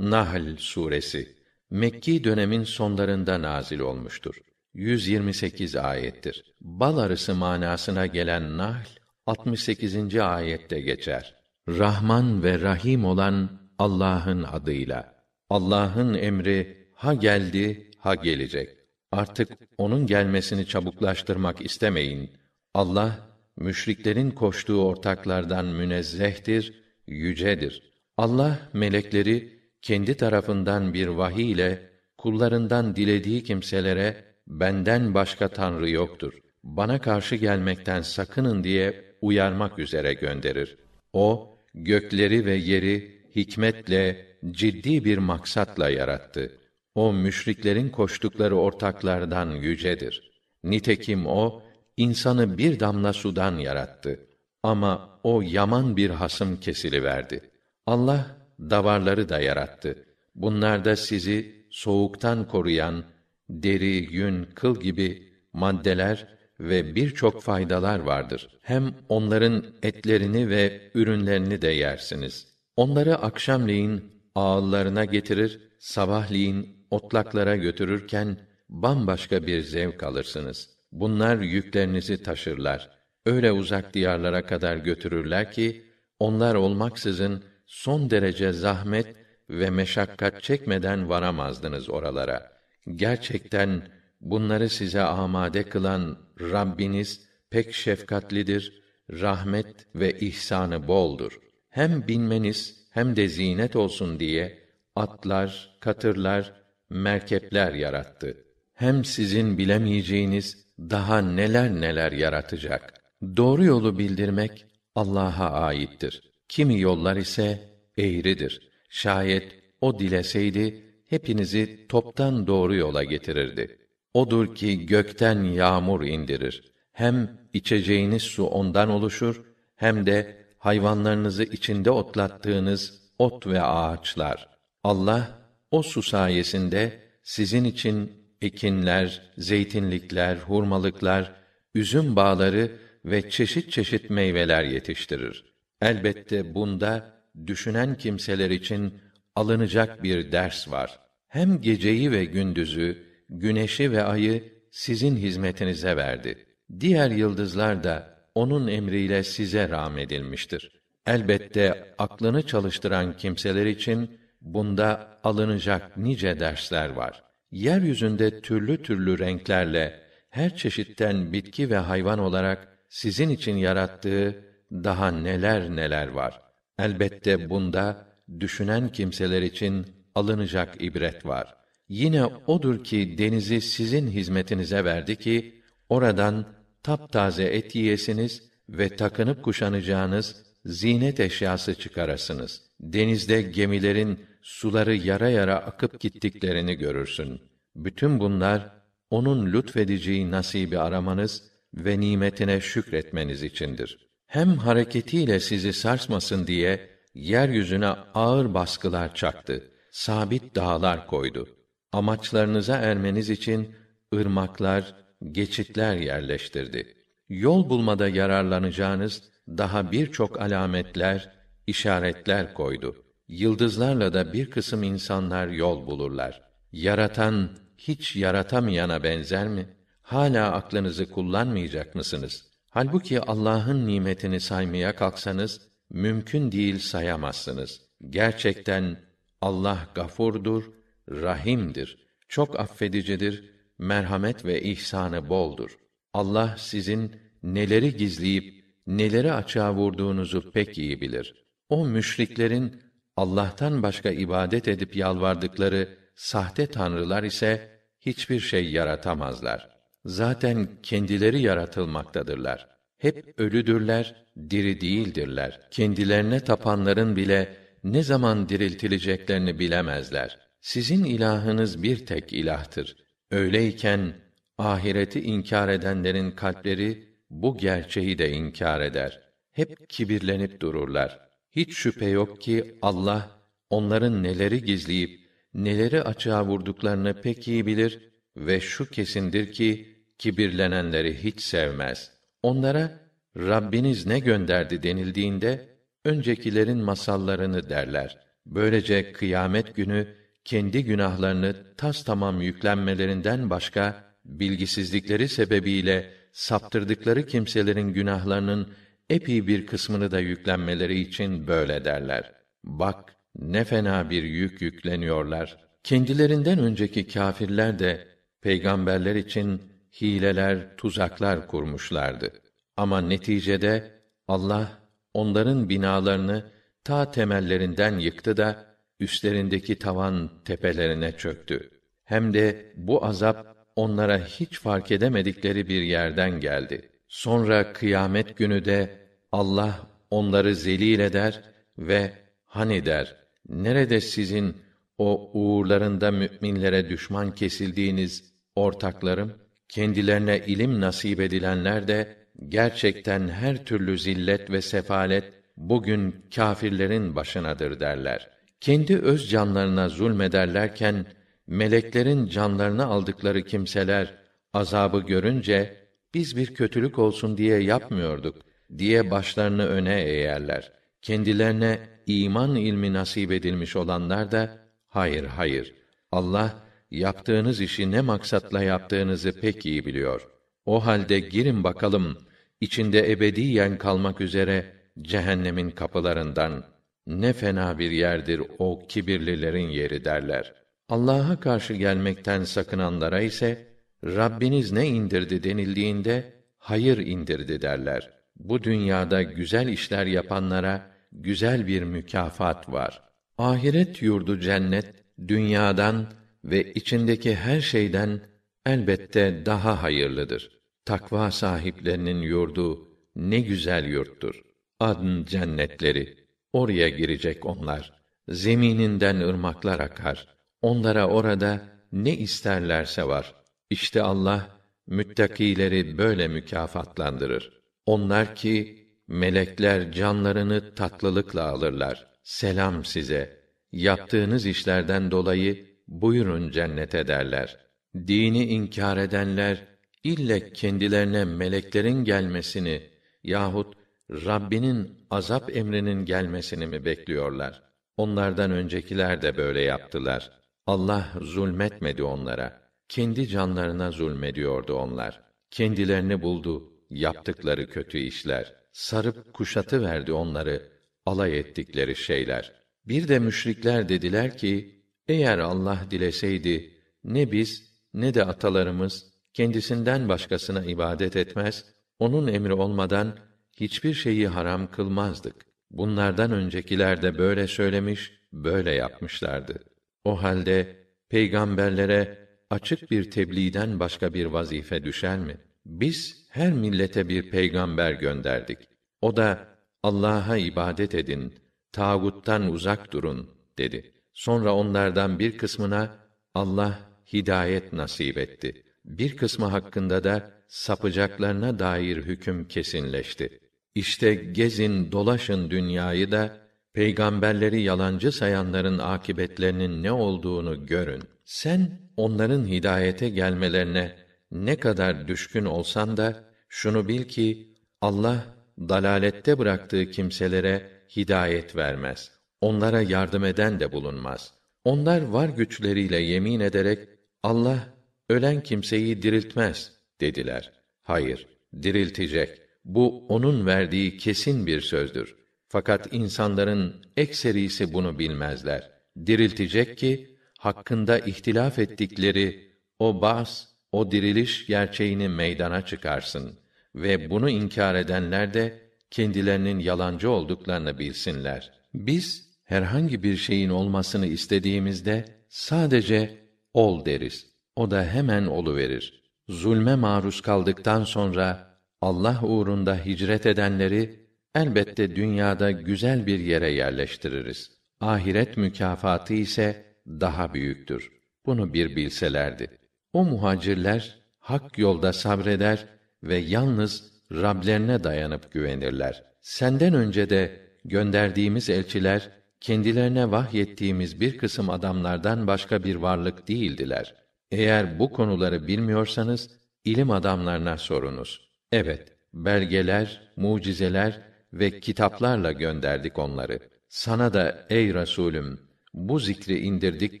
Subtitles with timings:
[0.00, 1.36] Nahl suresi
[1.70, 4.36] Mekki dönemin sonlarında nazil olmuştur.
[4.74, 6.54] 128 ayettir.
[6.60, 8.86] Bal arısı manasına gelen Nahl
[9.26, 10.16] 68.
[10.16, 11.34] ayette geçer.
[11.68, 15.24] Rahman ve Rahim olan Allah'ın adıyla.
[15.50, 18.68] Allah'ın emri ha geldi ha gelecek.
[19.12, 22.30] Artık onun gelmesini çabuklaştırmak istemeyin.
[22.74, 23.18] Allah
[23.56, 27.82] müşriklerin koştuğu ortaklardan münezzehtir, yücedir.
[28.16, 36.32] Allah melekleri kendi tarafından bir vahiy ile kullarından dilediği kimselere benden başka tanrı yoktur.
[36.64, 40.78] Bana karşı gelmekten sakının diye uyarmak üzere gönderir.
[41.12, 46.58] O gökleri ve yeri hikmetle ciddi bir maksatla yarattı.
[46.94, 50.30] O müşriklerin koştukları ortaklardan yücedir.
[50.64, 51.62] Nitekim o
[51.96, 54.20] insanı bir damla sudan yarattı.
[54.62, 57.50] Ama o yaman bir hasım kesiliverdi.
[57.86, 60.04] Allah davarları da yarattı.
[60.34, 63.04] Bunlarda sizi soğuktan koruyan
[63.48, 66.26] deri, yün, kıl gibi maddeler
[66.60, 68.48] ve birçok faydalar vardır.
[68.62, 72.48] Hem onların etlerini ve ürünlerini de yersiniz.
[72.76, 78.36] Onları akşamleyin ağıllarına getirir, sabahleyin otlaklara götürürken
[78.68, 80.70] bambaşka bir zevk alırsınız.
[80.92, 82.90] Bunlar yüklerinizi taşırlar.
[83.26, 85.84] Öyle uzak diyarlara kadar götürürler ki
[86.18, 89.16] onlar olmaksızın son derece zahmet
[89.50, 92.52] ve meşakkat çekmeden varamazdınız oralara.
[92.96, 93.88] Gerçekten
[94.20, 101.40] bunları size amade kılan Rabbiniz pek şefkatlidir, rahmet ve ihsanı boldur.
[101.68, 104.58] Hem binmeniz hem de zinet olsun diye
[104.96, 106.52] atlar, katırlar,
[106.90, 108.44] merkepler yarattı.
[108.74, 112.94] Hem sizin bilemeyeceğiniz daha neler neler yaratacak.
[113.36, 116.29] Doğru yolu bildirmek Allah'a aittir.
[116.50, 118.70] Kimi yollar ise eğridir.
[118.88, 123.78] Şayet o dileseydi hepinizi toptan doğru yola getirirdi.
[124.14, 126.72] Odur ki gökten yağmur indirir.
[126.92, 129.42] Hem içeceğiniz su ondan oluşur
[129.76, 134.48] hem de hayvanlarınızı içinde otlattığınız ot ve ağaçlar.
[134.84, 135.38] Allah
[135.70, 138.12] o su sayesinde sizin için
[138.42, 141.32] ekinler, zeytinlikler, hurmalıklar,
[141.74, 142.72] üzüm bağları
[143.04, 145.49] ve çeşit çeşit meyveler yetiştirir.
[145.82, 148.94] Elbette bunda düşünen kimseler için
[149.36, 150.98] alınacak bir ders var.
[151.28, 156.46] Hem geceyi ve gündüzü, güneşi ve ayı sizin hizmetinize verdi.
[156.80, 160.80] Diğer yıldızlar da onun emriyle size rahmedilmiştir.
[161.06, 167.22] Elbette aklını çalıştıran kimseler için bunda alınacak nice dersler var.
[167.50, 175.76] Yeryüzünde türlü türlü renklerle her çeşitten bitki ve hayvan olarak sizin için yarattığı daha neler
[175.76, 176.42] neler var.
[176.78, 178.06] Elbette bunda
[178.40, 181.54] düşünen kimseler için alınacak ibret var.
[181.88, 186.46] Yine odur ki denizi sizin hizmetinize verdi ki oradan
[186.82, 192.62] taptaze et yiyesiniz ve takınıp kuşanacağınız zinet eşyası çıkarasınız.
[192.80, 197.40] Denizde gemilerin suları yara yara akıp gittiklerini görürsün.
[197.76, 198.72] Bütün bunlar
[199.10, 201.42] onun lütfedeceği nasibi aramanız
[201.74, 204.09] ve nimetine şükretmeniz içindir.
[204.30, 209.70] Hem hareketiyle sizi sarsmasın diye yeryüzüne ağır baskılar çaktı.
[209.90, 211.48] Sabit dağlar koydu.
[211.92, 213.74] Amaçlarınıza ermeniz için
[214.14, 214.94] ırmaklar,
[215.32, 216.94] geçitler yerleştirdi.
[217.28, 221.32] Yol bulmada yararlanacağınız daha birçok alametler,
[221.66, 222.96] işaretler koydu.
[223.28, 226.42] Yıldızlarla da bir kısım insanlar yol bulurlar.
[226.72, 229.68] Yaratan hiç yaratamayana benzer mi?
[230.02, 232.49] Hala aklınızı kullanmayacak mısınız?
[232.70, 235.60] Halbuki Allah'ın nimetini saymaya kalksanız
[235.90, 237.80] mümkün değil sayamazsınız.
[238.10, 239.00] Gerçekten
[239.40, 240.64] Allah gafurdur,
[241.10, 243.44] rahimdir, çok affedicidir,
[243.78, 245.78] merhamet ve ihsanı boldur.
[246.14, 251.44] Allah sizin neleri gizleyip neleri açığa vurduğunuzu pek iyi bilir.
[251.68, 252.82] O müşriklerin
[253.16, 259.79] Allah'tan başka ibadet edip yalvardıkları sahte tanrılar ise hiçbir şey yaratamazlar.
[260.04, 262.68] Zaten kendileri yaratılmaktadırlar.
[262.98, 265.60] Hep ölüdürler, diri değildirler.
[265.70, 270.38] Kendilerine tapanların bile ne zaman diriltileceklerini bilemezler.
[270.60, 272.96] Sizin ilahınız bir tek ilahtır.
[273.30, 274.14] Öyleyken
[274.58, 279.20] ahireti inkar edenlerin kalpleri bu gerçeği de inkar eder.
[279.52, 281.20] Hep kibirlenip dururlar.
[281.50, 283.30] Hiç şüphe yok ki Allah
[283.70, 285.20] onların neleri gizleyip
[285.54, 289.89] neleri açığa vurduklarını pek iyi bilir ve şu kesindir ki
[290.20, 292.10] kibirlenenleri hiç sevmez.
[292.42, 293.00] Onlara
[293.36, 295.68] Rabbiniz ne gönderdi denildiğinde
[296.04, 298.18] öncekilerin masallarını derler.
[298.46, 300.08] Böylece kıyamet günü
[300.44, 308.68] kendi günahlarını tas tamam yüklenmelerinden başka bilgisizlikleri sebebiyle saptırdıkları kimselerin günahlarının
[309.10, 312.32] epey bir kısmını da yüklenmeleri için böyle derler.
[312.64, 315.56] Bak ne fena bir yük yükleniyorlar.
[315.84, 318.06] Kendilerinden önceki kâfirler de
[318.42, 319.69] peygamberler için
[320.00, 322.32] hileler, tuzaklar kurmuşlardı.
[322.76, 323.90] Ama neticede
[324.28, 324.78] Allah
[325.14, 326.50] onların binalarını
[326.84, 331.70] ta temellerinden yıktı da üstlerindeki tavan tepelerine çöktü.
[332.04, 336.90] Hem de bu azap onlara hiç fark edemedikleri bir yerden geldi.
[337.08, 338.98] Sonra kıyamet günü de
[339.32, 341.42] Allah onları zelil eder
[341.78, 342.12] ve
[342.44, 343.16] hani der,
[343.48, 344.56] nerede sizin
[344.98, 349.32] o uğurlarında müminlere düşman kesildiğiniz ortaklarım,
[349.70, 352.16] kendilerine ilim nasip edilenler de
[352.48, 358.30] gerçekten her türlü zillet ve sefalet bugün kâfirlerin başınadır derler.
[358.60, 361.06] Kendi öz canlarına zulmederlerken
[361.46, 364.14] meleklerin canlarını aldıkları kimseler
[364.52, 365.76] azabı görünce
[366.14, 368.36] biz bir kötülük olsun diye yapmıyorduk
[368.78, 370.72] diye başlarını öne eğerler.
[371.02, 374.58] Kendilerine iman ilmi nasip edilmiş olanlar da
[374.88, 375.74] hayır hayır
[376.12, 380.28] Allah yaptığınız işi ne maksatla yaptığınızı pek iyi biliyor.
[380.66, 382.18] O halde girin bakalım
[382.60, 384.72] içinde ebediyen kalmak üzere
[385.02, 386.64] cehennemin kapılarından
[387.06, 390.54] ne fena bir yerdir o kibirlilerin yeri derler.
[390.88, 393.66] Allah'a karşı gelmekten sakınanlara ise
[394.04, 398.10] Rabbiniz ne indirdi denildiğinde hayır indirdi derler.
[398.36, 403.02] Bu dünyada güzel işler yapanlara güzel bir mükafat var.
[403.38, 404.94] Ahiret yurdu cennet
[405.28, 406.06] dünyadan
[406.44, 408.20] ve içindeki her şeyden
[408.66, 410.60] elbette daha hayırlıdır.
[410.84, 414.42] Takva sahiplerinin yurdu ne güzel yurttur.
[414.80, 416.16] Adın cennetleri.
[416.52, 417.92] Oraya girecek onlar.
[418.28, 420.26] Zemininden ırmaklar akar.
[420.62, 423.34] Onlara orada ne isterlerse var.
[423.70, 424.48] İşte Allah
[424.86, 427.60] müttakileri böyle mükafatlandırır.
[427.86, 432.06] Onlar ki melekler canlarını tatlılıkla alırlar.
[432.22, 433.40] Selam size.
[433.72, 437.58] Yaptığınız işlerden dolayı buyurun cennete derler.
[437.94, 439.66] Dini inkar edenler
[440.04, 442.90] ille kendilerine meleklerin gelmesini
[443.24, 443.74] yahut
[444.10, 447.62] Rabbinin azap emrinin gelmesini mi bekliyorlar?
[447.96, 450.30] Onlardan öncekiler de böyle yaptılar.
[450.66, 452.60] Allah zulmetmedi onlara.
[452.88, 455.20] Kendi canlarına zulmediyordu onlar.
[455.50, 458.54] Kendilerini buldu yaptıkları kötü işler.
[458.72, 460.72] Sarıp kuşatı verdi onları
[461.06, 462.52] alay ettikleri şeyler.
[462.84, 464.79] Bir de müşrikler dediler ki
[465.10, 466.74] eğer Allah dileseydi
[467.04, 471.64] ne biz ne de atalarımız kendisinden başkasına ibadet etmez,
[471.98, 473.18] onun emri olmadan
[473.56, 475.36] hiçbir şeyi haram kılmazdık.
[475.70, 479.64] Bunlardan öncekiler de böyle söylemiş, böyle yapmışlardı.
[480.04, 480.76] O halde
[481.08, 485.36] peygamberlere açık bir tebliğden başka bir vazife düşer mi?
[485.66, 488.58] Biz her millete bir peygamber gönderdik.
[489.02, 489.48] O da
[489.82, 491.34] Allah'a ibadet edin,
[491.72, 493.92] tağuttan uzak durun dedi.
[494.20, 495.96] Sonra onlardan bir kısmına
[496.34, 496.78] Allah
[497.12, 498.62] hidayet nasip etti.
[498.84, 503.40] Bir kısmı hakkında da sapacaklarına dair hüküm kesinleşti.
[503.74, 506.36] İşte gezin, dolaşın dünyayı da
[506.72, 511.02] peygamberleri yalancı sayanların akibetlerinin ne olduğunu görün.
[511.24, 513.96] Sen onların hidayete gelmelerine
[514.30, 518.24] ne kadar düşkün olsan da şunu bil ki Allah
[518.58, 522.19] dalalette bıraktığı kimselere hidayet vermez.
[522.40, 524.32] Onlara yardım eden de bulunmaz.
[524.64, 526.88] Onlar var güçleriyle yemin ederek
[527.22, 527.74] Allah
[528.08, 530.52] ölen kimseyi diriltmez dediler.
[530.82, 531.26] Hayır,
[531.62, 532.38] diriltecek.
[532.64, 535.16] Bu onun verdiği kesin bir sözdür.
[535.48, 538.70] Fakat insanların ekserisi bunu bilmezler.
[539.06, 546.38] Diriltecek ki hakkında ihtilaf ettikleri o bas, o diriliş gerçeğini meydana çıkarsın
[546.74, 551.52] ve bunu inkar edenler de kendilerinin yalancı olduklarını bilsinler.
[551.74, 556.18] Biz herhangi bir şeyin olmasını istediğimizde sadece
[556.54, 557.26] ol deriz.
[557.56, 559.02] O da hemen olu verir.
[559.28, 567.50] Zulme maruz kaldıktan sonra Allah uğrunda hicret edenleri elbette dünyada güzel bir yere yerleştiririz.
[567.80, 570.92] Ahiret mükafatı ise daha büyüktür.
[571.26, 572.58] Bunu bir bilselerdi.
[572.92, 575.66] O muhacirler hak yolda sabreder
[576.02, 579.02] ve yalnız Rablerine dayanıp güvenirler.
[579.20, 586.94] Senden önce de gönderdiğimiz elçiler kendilerine vahyettiğimiz bir kısım adamlardan başka bir varlık değildiler.
[587.30, 589.30] Eğer bu konuları bilmiyorsanız
[589.64, 591.30] ilim adamlarına sorunuz.
[591.52, 594.00] Evet, belgeler, mucizeler
[594.32, 596.38] ve kitaplarla gönderdik onları.
[596.68, 598.40] sana da ey Resulüm
[598.74, 600.00] bu zikri indirdik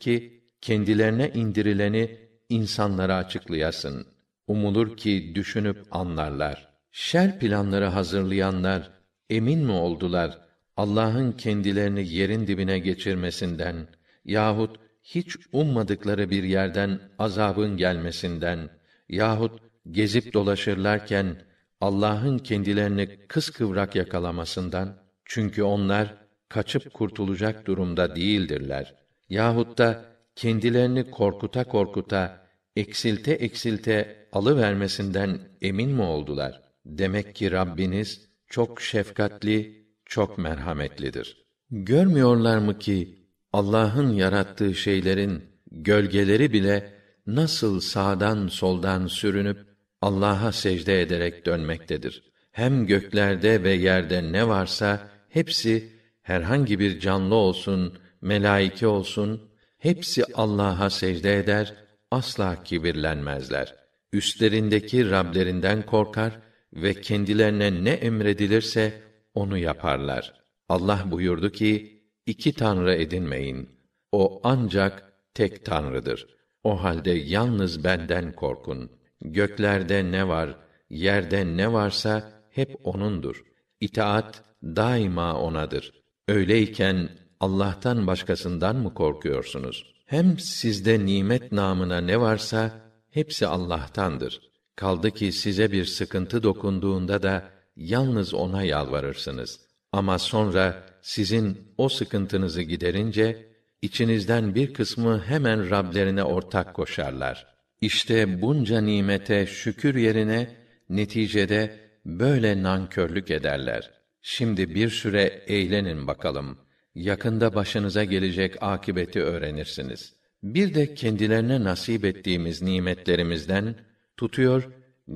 [0.00, 2.18] ki kendilerine indirileni
[2.48, 4.06] insanlara açıklayasın.
[4.46, 6.68] Umulur ki düşünüp anlarlar.
[6.92, 8.90] Şer planları hazırlayanlar
[9.30, 10.38] emin mi oldular
[10.80, 13.88] Allah'ın kendilerini yerin dibine geçirmesinden
[14.24, 18.70] yahut hiç ummadıkları bir yerden azabın gelmesinden
[19.08, 19.60] yahut
[19.90, 21.36] gezip dolaşırlarken
[21.80, 26.14] Allah'ın kendilerini kıskıvrak yakalamasından çünkü onlar
[26.48, 28.94] kaçıp kurtulacak durumda değildirler.
[29.28, 30.04] Yahut da
[30.36, 32.46] kendilerini korkuta korkuta,
[32.76, 36.62] eksilte eksilte alıvermesinden emin mi oldular?
[36.86, 39.79] Demek ki Rabbiniz çok şefkatli,
[40.10, 41.36] çok merhametlidir.
[41.70, 43.18] Görmüyorlar mı ki
[43.52, 46.92] Allah'ın yarattığı şeylerin gölgeleri bile
[47.26, 49.58] nasıl sağdan soldan sürünüp
[50.02, 52.22] Allah'a secde ederek dönmektedir.
[52.52, 60.90] Hem göklerde ve yerde ne varsa hepsi herhangi bir canlı olsun, melaike olsun, hepsi Allah'a
[60.90, 61.74] secde eder,
[62.10, 63.74] asla kibirlenmezler.
[64.12, 66.38] Üstlerindeki Rablerinden korkar
[66.72, 70.34] ve kendilerine ne emredilirse onu yaparlar.
[70.68, 73.68] Allah buyurdu ki, iki tanrı edinmeyin.
[74.12, 76.26] O ancak tek tanrıdır.
[76.64, 78.90] O halde yalnız benden korkun.
[79.20, 80.56] Göklerde ne var,
[80.90, 83.44] yerde ne varsa hep onundur.
[83.80, 85.92] İtaat daima onadır.
[86.28, 87.08] Öyleyken
[87.40, 89.94] Allah'tan başkasından mı korkuyorsunuz?
[90.06, 94.40] Hem sizde nimet namına ne varsa hepsi Allah'tandır.
[94.76, 99.60] Kaldı ki size bir sıkıntı dokunduğunda da yalnız ona yalvarırsınız.
[99.92, 103.46] Ama sonra sizin o sıkıntınızı giderince
[103.82, 107.46] içinizden bir kısmı hemen Rablerine ortak koşarlar.
[107.80, 110.56] İşte bunca nimete şükür yerine
[110.88, 113.90] neticede böyle nankörlük ederler.
[114.22, 116.58] Şimdi bir süre eğlenin bakalım.
[116.94, 120.14] Yakında başınıza gelecek akibeti öğrenirsiniz.
[120.42, 123.74] Bir de kendilerine nasip ettiğimiz nimetlerimizden
[124.16, 124.68] tutuyor,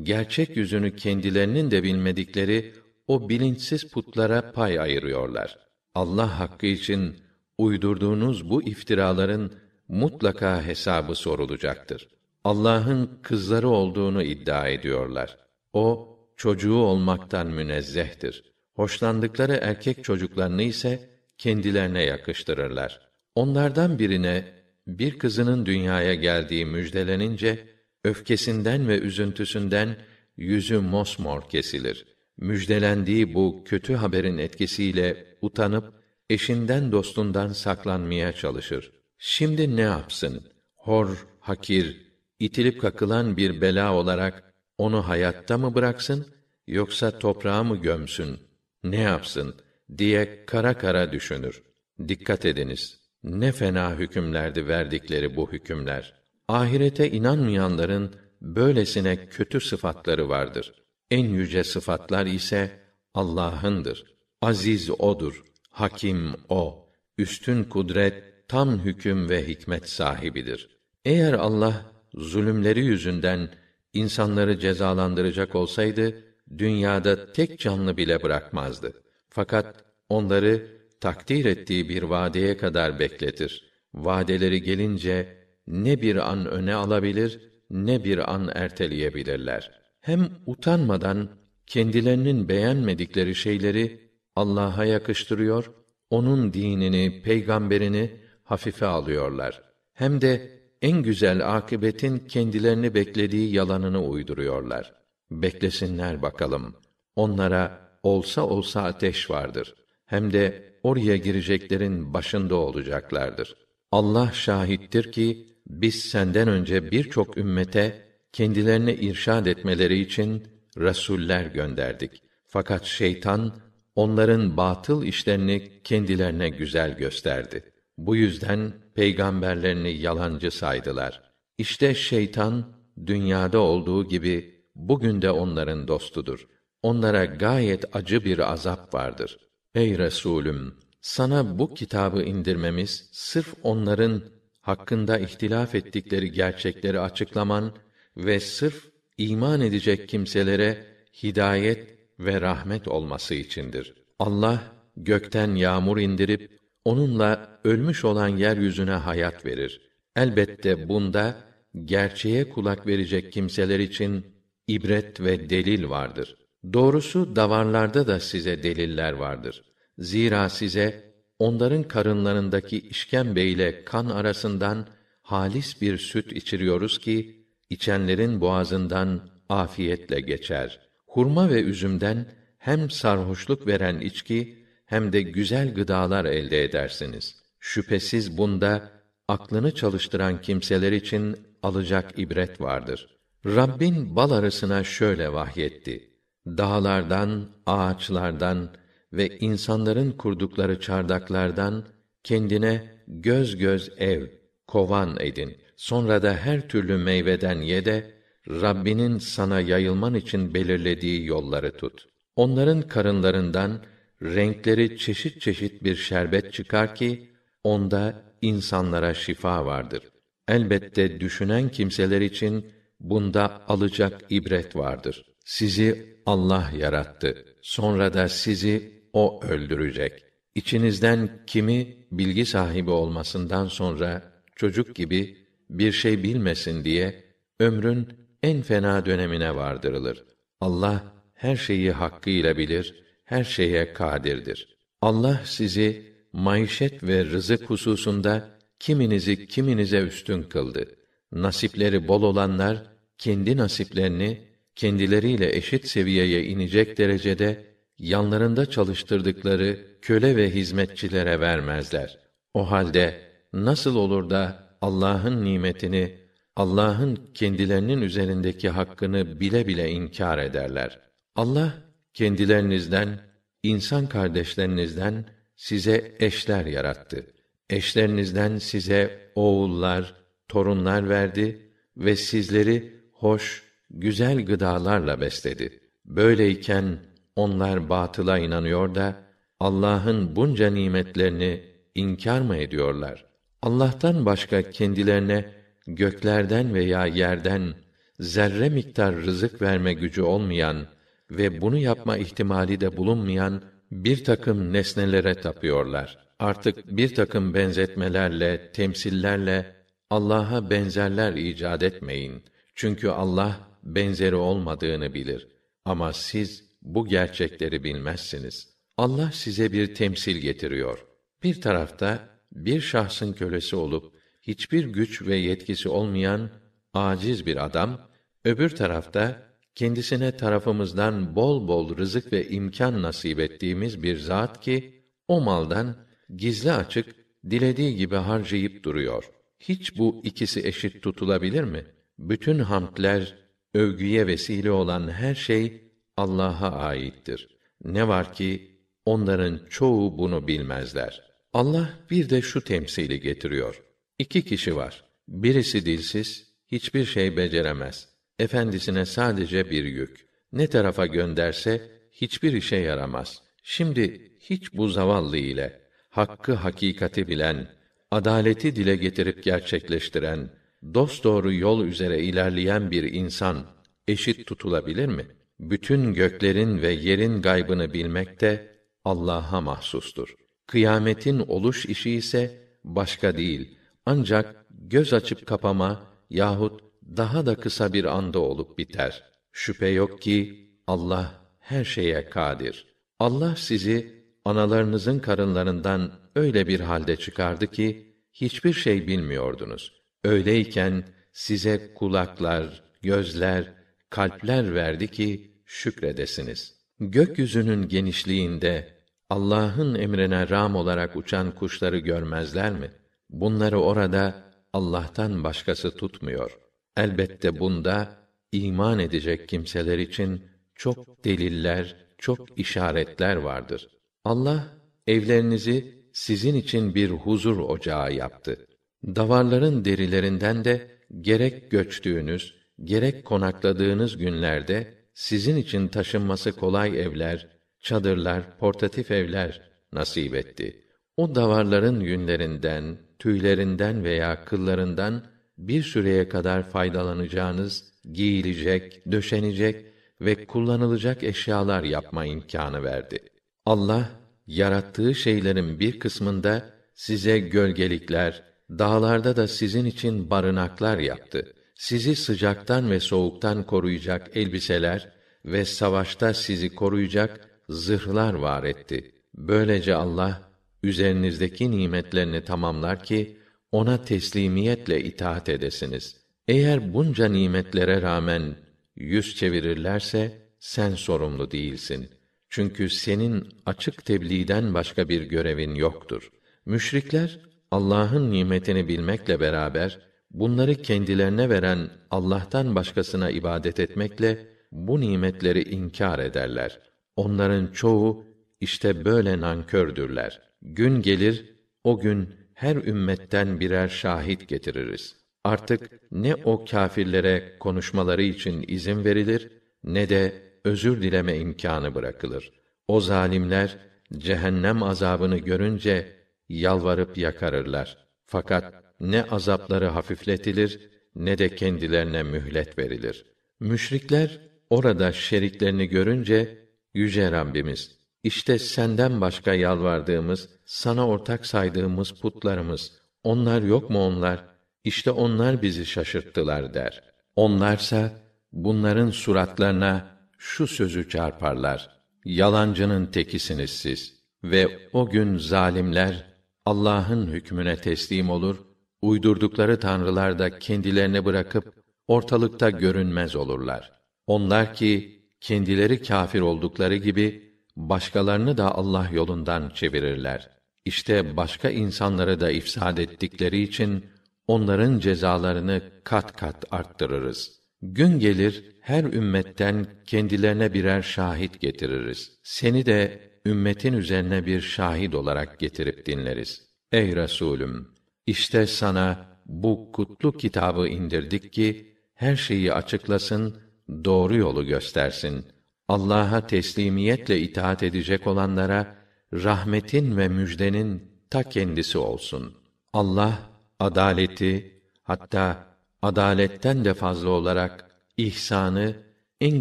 [0.02, 2.72] gerçek yüzünü kendilerinin de bilmedikleri
[3.06, 5.58] o bilinçsiz putlara pay ayırıyorlar.
[5.94, 7.16] Allah hakkı için
[7.58, 9.52] uydurduğunuz bu iftiraların
[9.88, 12.08] mutlaka hesabı sorulacaktır.
[12.44, 15.36] Allah'ın kızları olduğunu iddia ediyorlar.
[15.72, 18.44] O çocuğu olmaktan münezzehtir.
[18.74, 23.00] Hoşlandıkları erkek çocuklarını ise kendilerine yakıştırırlar.
[23.34, 24.44] Onlardan birine
[24.86, 27.73] bir kızının dünyaya geldiği müjdelenince
[28.04, 29.96] öfkesinden ve üzüntüsünden
[30.36, 32.06] yüzü mosmor kesilir.
[32.36, 35.94] Müjdelendiği bu kötü haberin etkisiyle utanıp
[36.30, 38.92] eşinden dostundan saklanmaya çalışır.
[39.18, 40.46] Şimdi ne yapsın?
[40.74, 46.26] Hor, hakir, itilip kakılan bir bela olarak onu hayatta mı bıraksın
[46.66, 48.38] yoksa toprağa mı gömsün?
[48.84, 49.54] Ne yapsın
[49.98, 51.62] diye kara kara düşünür.
[52.08, 53.00] Dikkat ediniz.
[53.22, 56.23] Ne fena hükümlerdi verdikleri bu hükümler.
[56.48, 60.72] Ahirete inanmayanların böylesine kötü sıfatları vardır.
[61.10, 62.80] En yüce sıfatlar ise
[63.14, 64.04] Allah'ındır.
[64.42, 70.68] Aziz odur, hakim o, üstün kudret, tam hüküm ve hikmet sahibidir.
[71.04, 73.48] Eğer Allah zulümleri yüzünden
[73.92, 76.24] insanları cezalandıracak olsaydı
[76.58, 79.02] dünyada tek canlı bile bırakmazdı.
[79.28, 80.66] Fakat onları
[81.00, 83.70] takdir ettiği bir vadeye kadar bekletir.
[83.94, 87.40] Vadeleri gelince ne bir an öne alabilir
[87.70, 89.70] ne bir an erteleyebilirler.
[90.00, 91.28] Hem utanmadan
[91.66, 94.00] kendilerinin beğenmedikleri şeyleri
[94.36, 95.70] Allah'a yakıştırıyor,
[96.10, 98.10] onun dinini, peygamberini
[98.44, 99.62] hafife alıyorlar.
[99.92, 104.92] Hem de en güzel akıbetin kendilerini beklediği yalanını uyduruyorlar.
[105.30, 106.74] Beklesinler bakalım.
[107.16, 109.74] Onlara olsa olsa ateş vardır.
[110.06, 113.56] Hem de oraya gireceklerin başında olacaklardır.
[113.92, 120.46] Allah şahittir ki biz senden önce birçok ümmete kendilerine irşad etmeleri için
[120.78, 122.22] resuller gönderdik.
[122.46, 123.56] Fakat şeytan
[123.94, 127.64] onların batıl işlerini kendilerine güzel gösterdi.
[127.98, 131.22] Bu yüzden peygamberlerini yalancı saydılar.
[131.58, 136.48] İşte şeytan dünyada olduğu gibi bugün de onların dostudur.
[136.82, 139.38] Onlara gayet acı bir azap vardır.
[139.74, 144.22] Ey Resulüm, sana bu kitabı indirmemiz sırf onların
[144.64, 147.72] hakkında ihtilaf ettikleri gerçekleri açıklaman
[148.16, 150.84] ve sırf iman edecek kimselere
[151.22, 153.94] hidayet ve rahmet olması içindir.
[154.18, 154.62] Allah
[154.96, 159.80] gökten yağmur indirip onunla ölmüş olan yeryüzüne hayat verir.
[160.16, 161.36] Elbette bunda
[161.84, 164.26] gerçeğe kulak verecek kimseler için
[164.68, 166.36] ibret ve delil vardır.
[166.72, 169.64] Doğrusu davarlarda da size deliller vardır.
[169.98, 174.86] Zira size onların karınlarındaki işkembe ile kan arasından
[175.22, 180.80] halis bir süt içiriyoruz ki içenlerin boğazından afiyetle geçer.
[181.06, 182.26] Hurma ve üzümden
[182.58, 187.36] hem sarhoşluk veren içki hem de güzel gıdalar elde edersiniz.
[187.60, 188.90] Şüphesiz bunda
[189.28, 193.16] aklını çalıştıran kimseler için alacak ibret vardır.
[193.46, 196.10] Rabbin bal arısına şöyle vahyetti.
[196.46, 198.70] Dağlardan, ağaçlardan
[199.16, 201.84] ve insanların kurdukları çardaklardan
[202.24, 204.26] kendine göz göz ev,
[204.66, 205.56] kovan edin.
[205.76, 208.14] Sonra da her türlü meyveden ye de
[208.48, 212.06] Rabbinin sana yayılman için belirlediği yolları tut.
[212.36, 213.84] Onların karınlarından
[214.22, 217.30] renkleri çeşit çeşit bir şerbet çıkar ki
[217.64, 220.02] onda insanlara şifa vardır.
[220.48, 222.66] Elbette düşünen kimseler için
[223.00, 225.24] bunda alacak ibret vardır.
[225.44, 227.44] Sizi Allah yarattı.
[227.62, 230.12] Sonra da sizi o öldürecek.
[230.54, 235.36] İçinizden kimi bilgi sahibi olmasından sonra çocuk gibi
[235.70, 237.24] bir şey bilmesin diye
[237.60, 238.08] ömrün
[238.42, 240.24] en fena dönemine vardırılır.
[240.60, 244.76] Allah her şeyi hakkıyla bilir, her şeye kadirdir.
[245.00, 250.96] Allah sizi maişet ve rızık hususunda kiminizi kiminize üstün kıldı.
[251.32, 252.82] Nasipleri bol olanlar
[253.18, 254.40] kendi nasiplerini
[254.76, 262.18] kendileriyle eşit seviyeye inecek derecede yanlarında çalıştırdıkları köle ve hizmetçilere vermezler.
[262.54, 263.20] O halde
[263.52, 266.18] nasıl olur da Allah'ın nimetini,
[266.56, 271.00] Allah'ın kendilerinin üzerindeki hakkını bile bile inkar ederler.
[271.36, 271.74] Allah
[272.14, 273.20] kendilerinizden,
[273.62, 275.24] insan kardeşlerinizden
[275.56, 277.26] size eşler yarattı.
[277.70, 280.14] Eşlerinizden size oğullar,
[280.48, 285.80] torunlar verdi ve sizleri hoş, güzel gıdalarla besledi.
[286.04, 286.98] Böyleyken
[287.36, 289.16] onlar batıla inanıyor da
[289.60, 291.64] Allah'ın bunca nimetlerini
[291.94, 293.24] inkar mı ediyorlar?
[293.62, 295.52] Allah'tan başka kendilerine
[295.86, 297.74] göklerden veya yerden
[298.20, 300.86] zerre miktar rızık verme gücü olmayan
[301.30, 306.18] ve bunu yapma ihtimali de bulunmayan bir takım nesnelere tapıyorlar.
[306.38, 309.76] Artık bir takım benzetmelerle, temsillerle
[310.10, 312.42] Allah'a benzerler icat etmeyin.
[312.74, 315.48] Çünkü Allah benzeri olmadığını bilir.
[315.84, 318.74] Ama siz bu gerçekleri bilmezsiniz.
[318.96, 321.04] Allah size bir temsil getiriyor.
[321.42, 326.50] Bir tarafta bir şahsın kölesi olup hiçbir güç ve yetkisi olmayan
[326.94, 328.08] aciz bir adam,
[328.44, 329.42] öbür tarafta
[329.74, 335.96] kendisine tarafımızdan bol bol rızık ve imkan nasip ettiğimiz bir zat ki o maldan
[336.36, 337.16] gizli açık
[337.50, 339.30] dilediği gibi harcayıp duruyor.
[339.60, 341.84] Hiç bu ikisi eşit tutulabilir mi?
[342.18, 343.38] Bütün hamdler,
[343.74, 345.83] övgüye vesile olan her şey
[346.16, 347.48] Allah'a aittir.
[347.84, 351.22] Ne var ki onların çoğu bunu bilmezler.
[351.52, 353.82] Allah bir de şu temsili getiriyor.
[354.18, 355.04] İki kişi var.
[355.28, 358.08] Birisi dilsiz, hiçbir şey beceremez.
[358.38, 360.26] Efendisine sadece bir yük.
[360.52, 363.42] Ne tarafa gönderse hiçbir işe yaramaz.
[363.62, 367.68] Şimdi hiç bu zavallı ile hakkı hakikati bilen,
[368.10, 370.50] adaleti dile getirip gerçekleştiren,
[370.94, 373.66] dost doğru yol üzere ilerleyen bir insan
[374.08, 375.26] eşit tutulabilir mi?
[375.70, 380.34] Bütün göklerin ve yerin gaybını bilmek de Allah'a mahsustur.
[380.66, 383.78] Kıyametin oluş işi ise başka değil.
[384.06, 386.80] Ancak göz açıp kapama yahut
[387.16, 389.22] daha da kısa bir anda olup biter.
[389.52, 392.86] Şüphe yok ki Allah her şeye kadir.
[393.18, 399.92] Allah sizi analarınızın karınlarından öyle bir halde çıkardı ki hiçbir şey bilmiyordunuz.
[400.24, 403.72] Öyleyken size kulaklar, gözler,
[404.10, 406.74] kalpler verdi ki şükredesiniz.
[407.00, 408.94] Gökyüzünün genişliğinde
[409.30, 412.90] Allah'ın emrine ram olarak uçan kuşları görmezler mi?
[413.30, 416.58] Bunları orada Allah'tan başkası tutmuyor.
[416.96, 418.18] Elbette bunda
[418.52, 420.42] iman edecek kimseler için
[420.74, 423.88] çok deliller, çok işaretler vardır.
[424.24, 428.66] Allah evlerinizi sizin için bir huzur ocağı yaptı.
[429.06, 437.48] Davarların derilerinden de gerek göçtüğünüz, gerek konakladığınız günlerde sizin için taşınması kolay evler,
[437.80, 440.84] çadırlar, portatif evler nasip etti.
[441.16, 445.26] O davarların yünlerinden, tüylerinden veya kıllarından
[445.58, 449.86] bir süreye kadar faydalanacağınız, giyilecek, döşenecek
[450.20, 453.18] ve kullanılacak eşyalar yapma imkanı verdi.
[453.66, 454.10] Allah
[454.46, 461.54] yarattığı şeylerin bir kısmında size gölgelikler, dağlarda da sizin için barınaklar yaptı.
[461.74, 465.12] Sizi sıcaktan ve soğuktan koruyacak elbiseler
[465.44, 469.12] ve savaşta sizi koruyacak zırhlar var etti.
[469.34, 470.50] Böylece Allah
[470.82, 473.38] üzerinizdeki nimetlerini tamamlar ki
[473.72, 476.16] ona teslimiyetle itaat edesiniz.
[476.48, 478.56] Eğer bunca nimetlere rağmen
[478.96, 482.08] yüz çevirirlerse sen sorumlu değilsin.
[482.48, 486.30] Çünkü senin açık tebliğden başka bir görevin yoktur.
[486.66, 489.98] Müşrikler Allah'ın nimetini bilmekle beraber
[490.34, 496.80] bunları kendilerine veren Allah'tan başkasına ibadet etmekle bu nimetleri inkar ederler.
[497.16, 498.24] Onların çoğu
[498.60, 500.40] işte böyle nankördürler.
[500.62, 505.16] Gün gelir, o gün her ümmetten birer şahit getiririz.
[505.44, 509.50] Artık ne o kâfirlere konuşmaları için izin verilir
[509.84, 510.32] ne de
[510.64, 512.52] özür dileme imkanı bırakılır.
[512.88, 513.76] O zalimler
[514.18, 516.12] cehennem azabını görünce
[516.48, 517.96] yalvarıp yakarırlar.
[518.26, 523.24] Fakat ne azapları hafifletilir ne de kendilerine mühlet verilir.
[523.60, 533.62] Müşrikler orada şeriklerini görünce yüce Rabbimiz işte senden başka yalvardığımız, sana ortak saydığımız putlarımız, onlar
[533.62, 534.44] yok mu onlar?
[534.84, 537.02] İşte onlar bizi şaşırttılar der.
[537.36, 538.12] Onlarsa
[538.52, 541.90] bunların suratlarına şu sözü çarparlar.
[542.24, 544.14] Yalancının tekisiniz siz.
[544.44, 546.26] Ve o gün zalimler
[546.66, 548.56] Allah'ın hükmüne teslim olur,
[549.04, 551.74] uydurdukları tanrılar da kendilerini bırakıp
[552.08, 553.92] ortalıkta görünmez olurlar.
[554.26, 560.50] Onlar ki kendileri kâfir oldukları gibi başkalarını da Allah yolundan çevirirler.
[560.84, 564.06] İşte başka insanları da ifsad ettikleri için
[564.46, 567.60] onların cezalarını kat kat arttırırız.
[567.82, 572.38] Gün gelir her ümmetten kendilerine birer şahit getiririz.
[572.42, 576.62] Seni de ümmetin üzerine bir şahit olarak getirip dinleriz.
[576.92, 577.93] Ey Resulüm,
[578.26, 583.56] işte sana bu kutlu kitabı indirdik ki her şeyi açıklasın,
[584.04, 585.46] doğru yolu göstersin.
[585.88, 588.96] Allah'a teslimiyetle itaat edecek olanlara
[589.32, 592.54] rahmetin ve müjdenin ta kendisi olsun.
[592.92, 593.38] Allah
[593.78, 595.66] adaleti hatta
[596.02, 598.96] adaletten de fazla olarak ihsanı,
[599.40, 599.60] en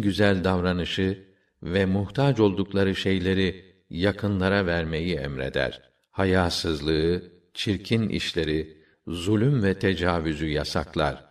[0.00, 1.28] güzel davranışı
[1.62, 5.82] ve muhtaç oldukları şeyleri yakınlara vermeyi emreder.
[6.10, 7.22] Hayasızlığı,
[7.54, 11.24] çirkin işleri, zulüm ve tecavüzü yasaklar.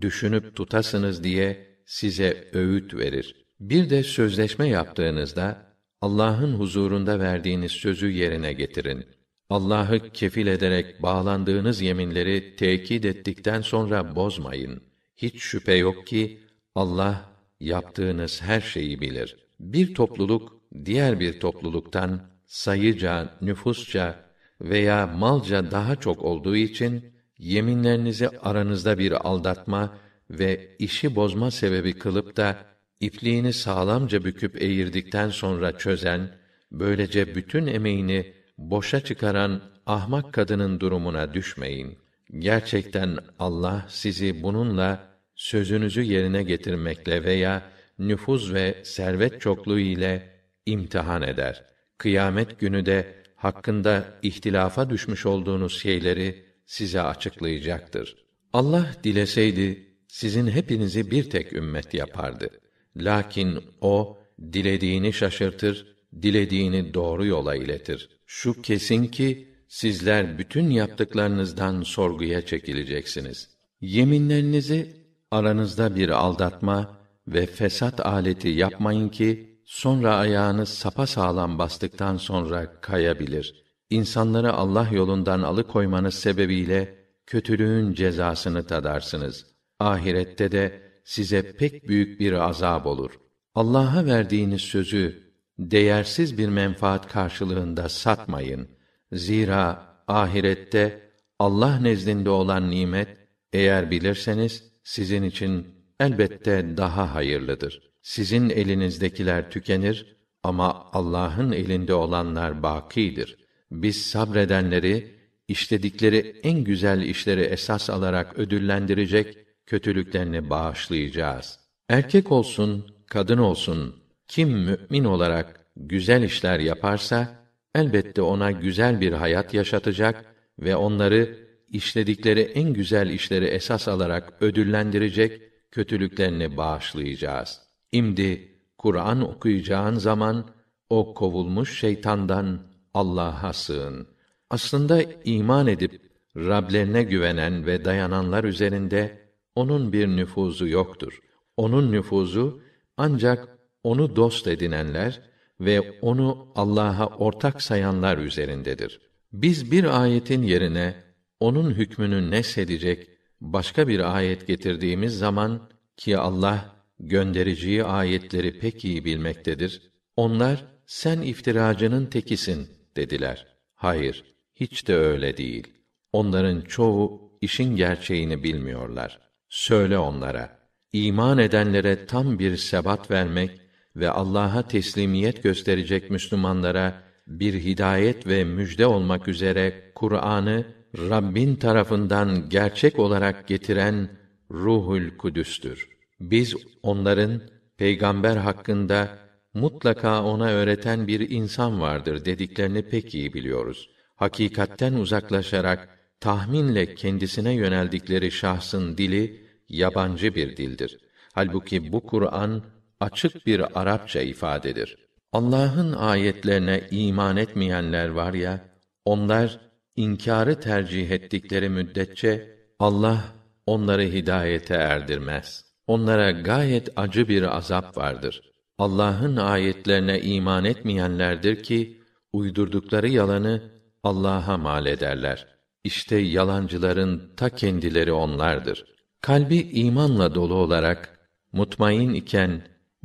[0.00, 3.46] Düşünüp tutasınız diye size öğüt verir.
[3.60, 9.06] Bir de sözleşme yaptığınızda Allah'ın huzurunda verdiğiniz sözü yerine getirin.
[9.50, 14.82] Allah'ı kefil ederek bağlandığınız yeminleri tekit ettikten sonra bozmayın.
[15.16, 16.40] Hiç şüphe yok ki
[16.74, 19.36] Allah yaptığınız her şeyi bilir.
[19.60, 24.29] Bir topluluk diğer bir topluluktan sayıca, nüfusça
[24.60, 29.98] veya malca daha çok olduğu için yeminlerinizi aranızda bir aldatma
[30.30, 32.56] ve işi bozma sebebi kılıp da
[33.00, 36.34] ipliğini sağlamca büküp eğirdikten sonra çözen,
[36.72, 41.98] böylece bütün emeğini boşa çıkaran ahmak kadının durumuna düşmeyin.
[42.38, 47.62] Gerçekten Allah sizi bununla sözünüzü yerine getirmekle veya
[47.98, 50.30] nüfuz ve servet çokluğu ile
[50.66, 51.64] imtihan eder.
[51.98, 58.16] Kıyamet günü de hakkında ihtilafa düşmüş olduğunuz şeyleri size açıklayacaktır.
[58.52, 62.48] Allah dileseydi sizin hepinizi bir tek ümmet yapardı.
[62.96, 64.18] Lakin o
[64.52, 68.08] dilediğini şaşırtır, dilediğini doğru yola iletir.
[68.26, 73.48] Şu kesin ki sizler bütün yaptıklarınızdan sorguya çekileceksiniz.
[73.80, 74.96] Yeminlerinizi
[75.30, 76.98] aranızda bir aldatma
[77.28, 83.64] ve fesat aleti yapmayın ki sonra ayağınız sapa sağlam bastıktan sonra kayabilir.
[83.90, 86.94] İnsanları Allah yolundan alıkoymanız sebebiyle
[87.26, 89.46] kötülüğün cezasını tadarsınız.
[89.78, 93.10] Ahirette de size pek büyük bir azab olur.
[93.54, 98.68] Allah'a verdiğiniz sözü değersiz bir menfaat karşılığında satmayın.
[99.12, 103.08] Zira ahirette Allah nezdinde olan nimet
[103.52, 105.66] eğer bilirseniz sizin için
[106.00, 107.89] elbette daha hayırlıdır.
[108.02, 113.36] Sizin elinizdekiler tükenir ama Allah'ın elinde olanlar bakidir.
[113.70, 121.58] Biz sabredenleri işledikleri en güzel işleri esas alarak ödüllendirecek, kötülüklerini bağışlayacağız.
[121.88, 123.96] Erkek olsun, kadın olsun,
[124.28, 127.40] kim mümin olarak güzel işler yaparsa
[127.74, 130.24] elbette ona güzel bir hayat yaşatacak
[130.58, 137.69] ve onları işledikleri en güzel işleri esas alarak ödüllendirecek, kötülüklerini bağışlayacağız.
[137.92, 140.50] İmdi Kur'an okuyacağın zaman
[140.90, 142.60] o kovulmuş şeytandan
[142.94, 144.06] Allah'a sığın.
[144.50, 149.20] Aslında iman edip Rablerine güvenen ve dayananlar üzerinde
[149.54, 151.20] onun bir nüfuzu yoktur.
[151.56, 152.62] Onun nüfuzu
[152.96, 155.22] ancak onu dost edinenler
[155.60, 159.00] ve onu Allah'a ortak sayanlar üzerindedir.
[159.32, 160.94] Biz bir ayetin yerine
[161.40, 163.08] onun hükmünü nesedecek
[163.40, 169.82] başka bir ayet getirdiğimiz zaman ki Allah göndericiyi ayetleri pek iyi bilmektedir.
[170.16, 173.46] Onlar sen iftiracının tekisin dediler.
[173.74, 175.66] Hayır, hiç de öyle değil.
[176.12, 179.18] Onların çoğu işin gerçeğini bilmiyorlar.
[179.48, 180.58] Söyle onlara,
[180.92, 183.50] iman edenlere tam bir sebat vermek
[183.96, 190.64] ve Allah'a teslimiyet gösterecek Müslümanlara bir hidayet ve müjde olmak üzere Kur'an'ı
[190.98, 194.08] Rabbin tarafından gerçek olarak getiren
[194.50, 195.99] Ruhul Kudüs'tür.
[196.20, 197.40] Biz onların
[197.76, 199.18] peygamber hakkında
[199.54, 203.90] mutlaka ona öğreten bir insan vardır dediklerini pek iyi biliyoruz.
[204.16, 210.98] Hakikatten uzaklaşarak tahminle kendisine yöneldikleri şahsın dili yabancı bir dildir.
[211.32, 212.62] Halbuki bu Kur'an
[213.00, 214.96] açık bir Arapça ifadedir.
[215.32, 218.60] Allah'ın ayetlerine iman etmeyenler var ya,
[219.04, 219.60] onlar
[219.96, 223.24] inkârı tercih ettikleri müddetçe Allah
[223.66, 225.69] onları hidayete erdirmez.
[225.90, 228.42] Onlara gayet acı bir azap vardır.
[228.78, 232.00] Allah'ın ayetlerine iman etmeyenlerdir ki
[232.32, 233.62] uydurdukları yalanı
[234.02, 235.46] Allah'a mal ederler.
[235.84, 238.84] İşte yalancıların ta kendileri onlardır.
[239.20, 241.18] Kalbi imanla dolu olarak
[241.52, 242.62] mutmain iken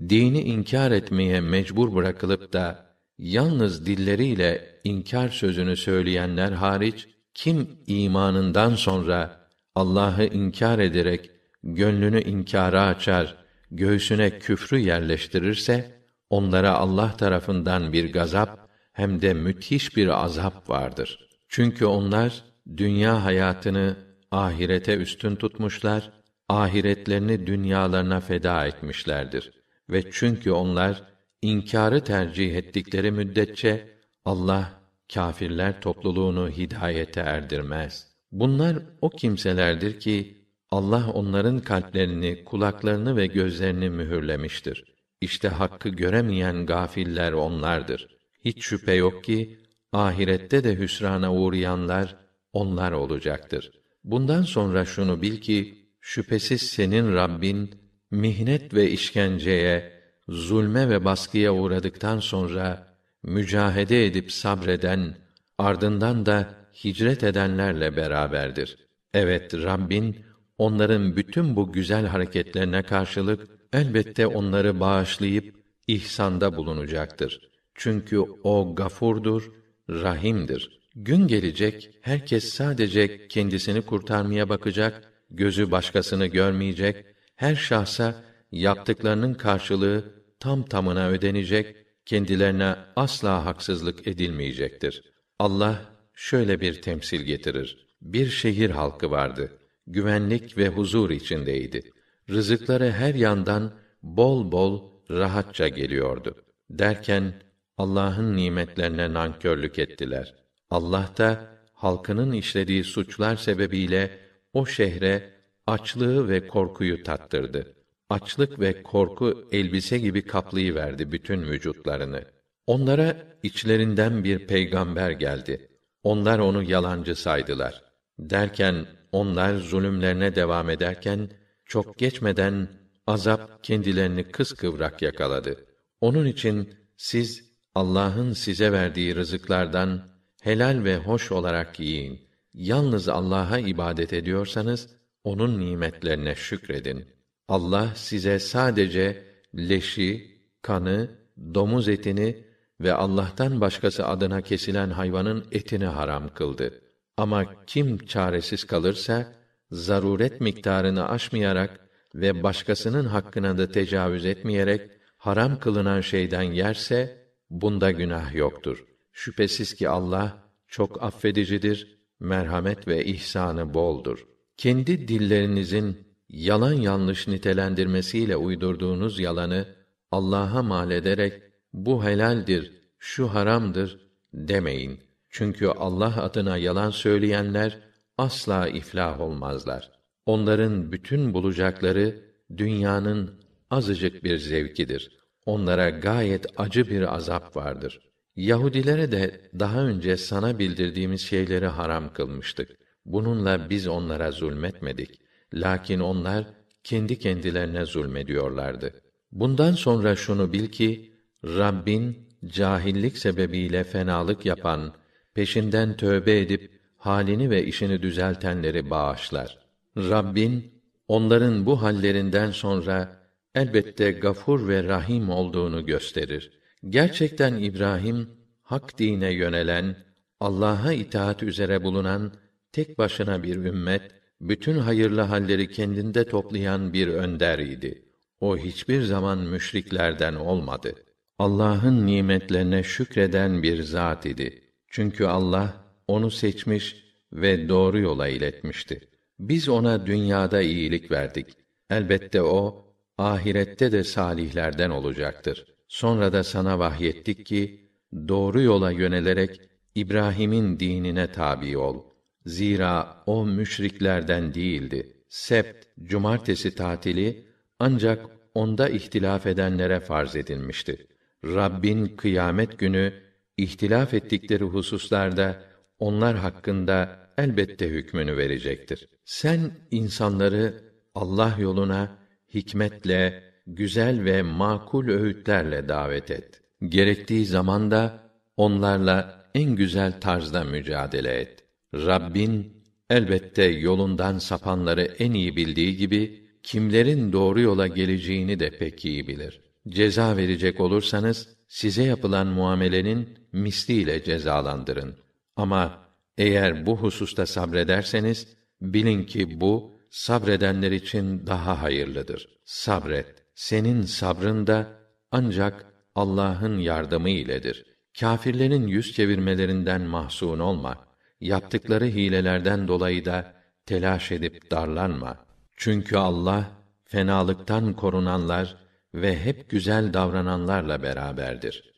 [0.09, 2.85] dini inkar etmeye mecbur bırakılıp da
[3.17, 11.34] yalnız dilleriyle inkar sözünü söyleyenler hariç kim imanından sonra Allah'ı inkar ederek
[11.65, 13.35] gönlünü inkara açar,
[13.71, 15.91] göğsüne küfrü yerleştirirse
[16.29, 21.29] onlara Allah tarafından bir gazap hem de müthiş bir azap vardır.
[21.47, 22.43] Çünkü onlar
[22.77, 23.97] dünya hayatını
[24.31, 26.11] ahirete üstün tutmuşlar,
[26.49, 29.51] ahiretlerini dünyalarına feda etmişlerdir.
[29.89, 31.03] Ve çünkü onlar
[31.41, 34.71] inkârı tercih ettikleri müddetçe Allah
[35.13, 38.07] kâfirler topluluğunu hidayete erdirmez.
[38.31, 44.83] Bunlar o kimselerdir ki Allah onların kalplerini, kulaklarını ve gözlerini mühürlemiştir.
[45.21, 48.07] İşte hakkı göremeyen gafiller onlardır.
[48.45, 49.59] Hiç şüphe yok ki
[49.91, 52.15] ahirette de hüsrana uğrayanlar
[52.53, 53.71] onlar olacaktır.
[54.03, 57.75] Bundan sonra şunu bil ki şüphesiz senin Rabbin
[58.11, 65.17] mihnet ve işkenceye, zulme ve baskıya uğradıktan sonra mücahede edip sabreden,
[65.57, 68.77] ardından da hicret edenlerle beraberdir.
[69.13, 70.25] Evet Rabbin
[70.57, 75.55] onların bütün bu güzel hareketlerine karşılık elbette onları bağışlayıp
[75.87, 77.51] ihsanda bulunacaktır.
[77.75, 79.51] Çünkü o gafurdur,
[79.89, 80.79] rahimdir.
[80.95, 90.65] Gün gelecek herkes sadece kendisini kurtarmaya bakacak, gözü başkasını görmeyecek, her şahsa yaptıklarının karşılığı tam
[90.65, 95.03] tamına ödenecek, kendilerine asla haksızlık edilmeyecektir.
[95.39, 95.81] Allah
[96.13, 97.87] şöyle bir temsil getirir.
[98.01, 99.51] Bir şehir halkı vardı
[99.87, 101.91] güvenlik ve huzur içindeydi.
[102.29, 106.35] Rızıkları her yandan bol bol rahatça geliyordu.
[106.69, 107.33] Derken
[107.77, 110.35] Allah'ın nimetlerine nankörlük ettiler.
[110.69, 114.19] Allah da halkının işlediği suçlar sebebiyle
[114.53, 115.29] o şehre
[115.67, 117.73] açlığı ve korkuyu tattırdı.
[118.09, 122.23] Açlık ve korku elbise gibi kaplayıverdi bütün vücutlarını.
[122.67, 125.69] Onlara içlerinden bir peygamber geldi.
[126.03, 127.83] Onlar onu yalancı saydılar.
[128.19, 131.29] Derken onlar zulümlerine devam ederken
[131.65, 132.67] çok geçmeden
[133.07, 135.65] azap kendilerini kıskıvrak yakaladı.
[136.01, 140.01] Onun için siz Allah'ın size verdiği rızıklardan
[140.41, 142.21] helal ve hoş olarak yiyin.
[142.53, 144.89] Yalnız Allah'a ibadet ediyorsanız
[145.23, 147.05] onun nimetlerine şükredin.
[147.47, 149.23] Allah size sadece
[149.55, 151.09] leşi, kanı,
[151.53, 152.45] domuz etini
[152.81, 156.81] ve Allah'tan başkası adına kesilen hayvanın etini haram kıldı.
[157.17, 159.33] Ama kim çaresiz kalırsa
[159.71, 161.79] zaruret miktarını aşmayarak
[162.15, 168.85] ve başkasının hakkına da tecavüz etmeyerek haram kılınan şeyden yerse bunda günah yoktur.
[169.11, 174.25] Şüphesiz ki Allah çok affedicidir, merhamet ve ihsanı boldur.
[174.57, 179.75] Kendi dillerinizin yalan yanlış nitelendirmesiyle uydurduğunuz yalanı
[180.11, 181.41] Allah'a mal ederek
[181.73, 183.99] bu helaldir, şu haramdır
[184.33, 184.99] demeyin.
[185.37, 187.79] Çünkü Allah adına yalan söyleyenler
[188.17, 189.91] asla iflah olmazlar.
[190.25, 192.21] Onların bütün bulacakları
[192.57, 195.17] dünyanın azıcık bir zevkidir.
[195.45, 197.99] Onlara gayet acı bir azap vardır.
[198.35, 202.69] Yahudilere de daha önce sana bildirdiğimiz şeyleri haram kılmıştık.
[203.05, 205.21] Bununla biz onlara zulmetmedik.
[205.53, 206.45] Lakin onlar
[206.83, 209.01] kendi kendilerine zulmediyorlardı.
[209.31, 214.93] Bundan sonra şunu bil ki Rabbin cahillik sebebiyle fenalık yapan
[215.35, 219.57] peşinden tövbe edip halini ve işini düzeltenleri bağışlar.
[219.97, 220.71] Rabbin
[221.07, 223.21] onların bu hallerinden sonra
[223.55, 226.51] elbette gafur ve rahim olduğunu gösterir.
[226.89, 228.29] Gerçekten İbrahim
[228.61, 229.95] hak dine yönelen,
[230.39, 232.33] Allah'a itaat üzere bulunan
[232.71, 234.01] tek başına bir ümmet,
[234.41, 238.01] bütün hayırlı halleri kendinde toplayan bir önder idi.
[238.39, 240.95] O hiçbir zaman müşriklerden olmadı.
[241.39, 244.64] Allah'ın nimetlerine şükreden bir zat idi.
[244.95, 245.73] Çünkü Allah
[246.07, 246.95] onu seçmiş
[247.33, 248.99] ve doğru yola iletmişti.
[249.39, 251.45] Biz ona dünyada iyilik verdik.
[251.89, 252.85] Elbette o
[253.17, 255.65] ahirette de salihlerden olacaktır.
[255.87, 257.89] Sonra da sana vahyettik ki
[258.27, 259.61] doğru yola yönelerek
[259.95, 262.03] İbrahim'in dinine tabi ol.
[262.45, 265.17] Zira o müşriklerden değildi.
[265.29, 267.45] Sept, cumartesi tatili
[267.79, 271.07] ancak onda ihtilaf edenlere farz edilmişti.
[271.45, 273.24] Rabbin kıyamet günü
[273.57, 275.63] ihtilaf ettikleri hususlarda
[275.99, 279.09] onlar hakkında elbette hükmünü verecektir.
[279.25, 280.73] Sen insanları
[281.15, 282.17] Allah yoluna
[282.53, 286.61] hikmetle, güzel ve makul öğütlerle davet et.
[286.87, 288.23] Gerektiği zaman da
[288.57, 291.63] onlarla en güzel tarzda mücadele et.
[291.93, 299.27] Rabbin elbette yolundan sapanları en iyi bildiği gibi kimlerin doğru yola geleceğini de pek iyi
[299.27, 299.61] bilir.
[299.89, 305.15] Ceza verecek olursanız size yapılan muamelenin misliyle cezalandırın.
[305.55, 306.05] Ama
[306.37, 308.47] eğer bu hususta sabrederseniz
[308.81, 312.47] bilin ki bu sabredenler için daha hayırlıdır.
[312.65, 313.45] Sabret.
[313.55, 314.87] Senin sabrın da
[315.31, 317.85] ancak Allah'ın yardımı iledir.
[318.19, 321.05] Kâfirlerin yüz çevirmelerinden mahzun olma.
[321.39, 323.53] Yaptıkları hilelerden dolayı da
[323.85, 325.45] telaş edip darlanma.
[325.77, 326.71] Çünkü Allah
[327.05, 328.84] fenalıktan korunanlar
[329.15, 331.93] ve hep güzel davrananlarla beraberdir.